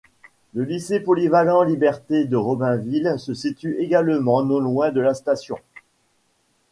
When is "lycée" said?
0.63-0.99